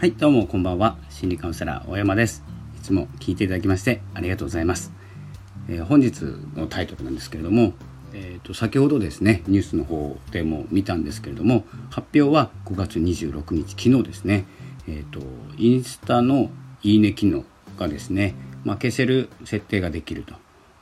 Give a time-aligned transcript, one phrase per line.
[0.00, 0.96] はいどうもこんばんは。
[1.10, 2.42] 心理カウンセラー大山です。
[2.74, 4.92] いつも聞いていただきましてありがとうございます、
[5.68, 6.22] えー、本日
[6.56, 7.74] のタイトルなんですけれども
[8.14, 14.46] えーと、先ほどですねニュースの方でも見たんですけれども発表は5月26日昨日ですね、
[14.88, 15.20] えーと、
[15.58, 16.50] インスタの
[16.82, 17.44] いいね機能
[17.78, 20.34] がですね、まあ、消せる設定ができると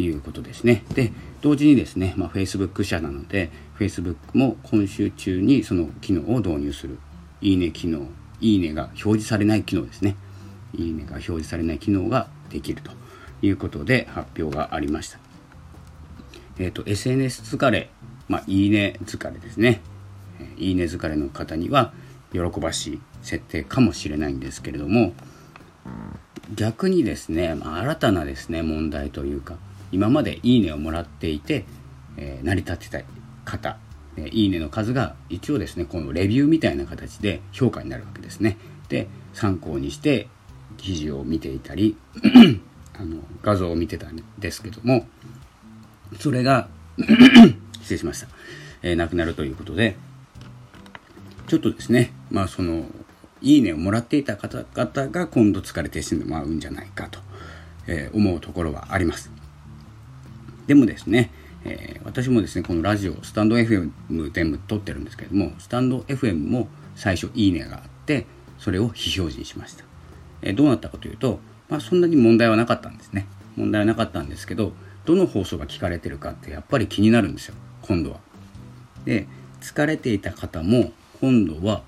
[0.00, 0.84] いうことですね。
[0.94, 6.98] で同時にですね、まあ、Facebook 社なので Facebook も今週中にその機能を導入する
[7.42, 8.08] いいね機能
[8.42, 10.16] いいねが表示されない機能ですね。
[10.74, 12.90] いいねが表示されない機能ができると
[13.40, 15.18] いうことで発表がありました。
[16.58, 17.88] えっ、ー、と SNS 疲れ
[18.28, 19.80] まあいいね疲れですね。
[20.58, 21.92] いいね疲れの方には
[22.32, 25.12] 喜ばしい設定かもしれないんですけれども
[26.54, 29.56] 逆にですね、まあ、新たなですね問題というか
[29.92, 31.64] 今までいいねをもらっていて、
[32.16, 33.02] えー、成り立ってた
[33.44, 33.78] 方
[34.16, 38.58] えいいねの数が一応ですねこのレビューみたいな形で評価になるわけですね。
[38.88, 40.28] で参考にして
[40.76, 41.96] 記事を見ていたり
[42.94, 45.06] あの画像を見てたんですけども
[46.18, 46.68] それが
[47.80, 48.28] 失礼しました、
[48.82, 49.96] えー、なくなるということで
[51.46, 52.84] ちょっとですねまあその
[53.40, 57.18] いいねをもらっていた方々が今度疲れてしまうんじゃないかと、
[57.86, 59.30] えー、思うところはあります。
[60.66, 61.32] でもですね
[61.64, 63.92] えー、私もですねこのラジオスタンド FM
[64.32, 68.26] 全部撮ってるんですけどもスタンド FM も最初いいねがあって
[68.58, 69.84] それを非表示にしました、
[70.42, 73.26] えー、どうなったかというと、まあ、そんなに問題はなかったんですね。
[73.56, 74.72] 問題はなかったんですけど
[75.04, 78.20] どの放送が聞かれてるかってやっぱり気になるんですよ今度は。
[79.04, 79.26] で
[79.60, 81.82] 疲れていた方も今度は、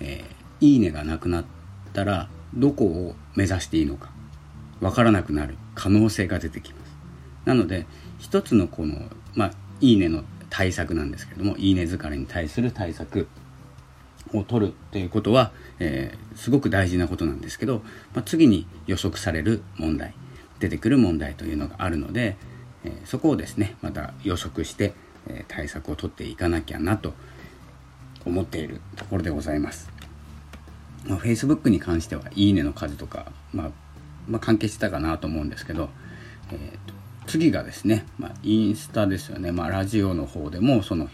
[0.00, 1.44] えー、いいねがなくなっ
[1.92, 4.10] たらどこを目指していいのか
[4.80, 6.89] わからなくなる可能性が出てきます。
[7.44, 7.86] なので
[8.18, 8.96] 一つのこの
[9.34, 13.28] まあ、いいねの対策なんですけれども、いいね疲れに対する対策
[14.32, 17.82] を取るということは、えー、すごく大事なことなんですけど、
[18.14, 20.14] まあ、次に予測される問題、
[20.58, 22.36] 出てくる問題というのがあるので、
[22.84, 24.94] えー、そこをですね、また予測して、
[25.28, 27.14] えー、対策を取っていかなきゃなと
[28.24, 29.90] 思っているところでございます。
[31.06, 33.70] まあ、Facebook に関しては、いいねの数とか、まあ、
[34.28, 35.88] まあ、関係してたかなと思うんですけど、
[36.52, 36.99] えーと
[37.30, 41.08] 次がですね、まあ、インスタですよね、まあ、ラジオの方でもその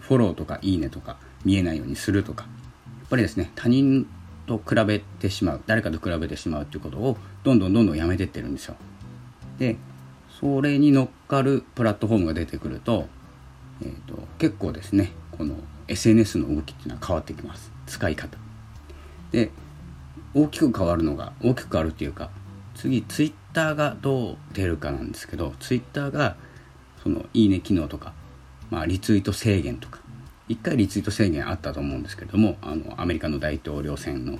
[0.00, 2.44] フォローとかいいねとか見えないようにするとか。
[2.44, 4.06] やっぱりですね他人
[4.46, 8.76] と比べてしまう誰かと比べてしまうっていうことをどんどんどんどんやめてってるんですよ。
[9.58, 9.76] で
[10.40, 13.08] それに乗っかるプラットフォームが出てくると,、
[13.82, 15.54] えーと、結構ですねこの
[15.88, 17.70] SNS の動きっていうのは変わってきます。
[17.86, 18.38] 使い方。
[19.32, 19.50] で
[20.34, 22.30] 大きく変わるのが大きく変わるっていうか
[22.74, 26.36] 次ツイッターがどう出るかなんですけどツイッターが
[27.02, 28.12] そのいいね機能とか、
[28.70, 29.98] まあ、リツイート制限とか
[30.48, 34.38] 1回リツイート制限あったと思うんですけどもあのアメリカの大統領選の、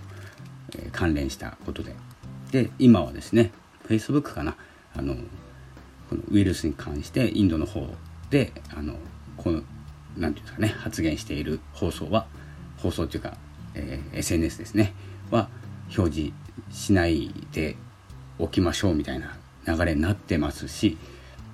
[0.76, 1.94] えー、関連したことで。
[2.52, 3.52] で今はですね
[3.88, 4.56] Facebook かな
[4.94, 5.14] あの
[6.08, 7.86] このウイルスに関してインドの方
[8.30, 8.96] であの
[9.36, 9.66] この何て
[10.16, 12.26] 言うんですかね発言している放送は
[12.78, 13.36] 放送というか、
[13.74, 14.94] えー、SNS ですね
[15.30, 15.48] は
[15.96, 16.32] 表示
[16.72, 17.76] しないで
[18.42, 19.36] おきましょうみたいな
[19.66, 20.96] 流れになってますし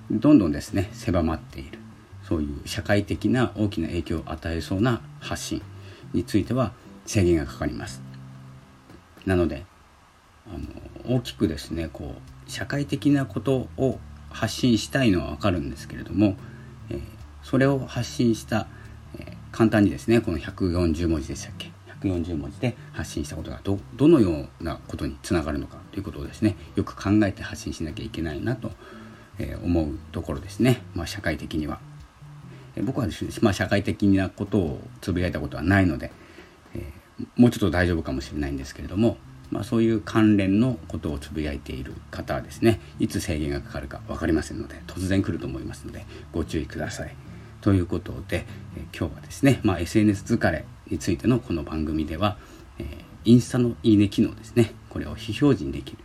[0.09, 1.79] どんどんですね狭まっている。
[2.23, 5.61] そういう社会的な大きな影響を与えそうな発信
[6.13, 6.73] については
[7.05, 8.01] 制限がかかります。
[9.25, 9.65] なので
[10.45, 10.57] あ
[11.09, 13.99] の大きくですねこう社会的なことを
[14.29, 16.35] 発信したいのは分かるんですけれども、
[16.89, 17.01] えー、
[17.43, 18.67] それを発信した、
[19.17, 21.76] えー、簡単にですねこの140文字でしたっけ？
[22.01, 28.71] 140文字で発信したことがどどのようなことにつながるのかということをですねよく考えて発信しなきゃいけないなと、
[29.63, 31.79] 思うところですね、まあ、社会的には。
[32.83, 36.11] 僕はですね、まあ、社会的なことをつぶやいたことはないので、
[36.75, 36.91] え、
[37.35, 39.17] もうちょっと大丈夫かもしれないんですけれども、
[39.49, 47.15] まあ、そういう関連のことをつぶやいている方はですねいつ制限がかかるか分かりませんので突然来ると思いますのでご注意ください。
[47.61, 48.45] ということで、
[48.75, 52.37] え今日はですね、まあ、SNS 疲れについてのこの番組では、
[52.79, 52.85] え、
[53.25, 55.97] インスタのいいね機能ですねこれを非表示にできる、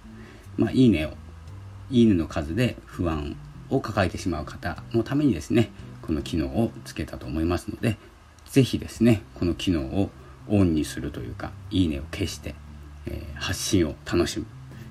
[0.57, 1.13] まあ、いいねを
[1.91, 3.37] いいねの数で不安
[3.71, 5.71] を抱えてしまう方のためにですね
[6.03, 7.97] この機能をつけたと思いますので
[8.47, 10.11] 是非ですねこの機能を
[10.49, 12.57] オンにするというかいいねを消して、
[13.07, 14.47] えー、発信を楽しむ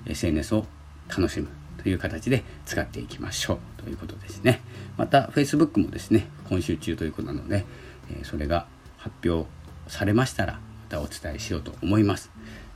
[0.06, 0.64] SNS を
[1.08, 1.48] 楽しむ
[1.82, 4.60] という形で使っていきましょうということですね。
[4.96, 7.64] また Facebook もですね今週中ということなので、
[8.10, 9.48] え、それが発表
[9.88, 12.30] されましたらまたお伝えしようと思います。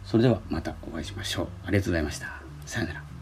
[0.05, 1.49] それではまたお会いしましょう。
[1.65, 2.41] ありがとうございました。
[2.65, 3.16] さよなら。